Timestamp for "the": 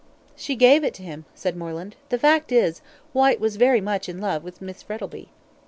2.09-2.17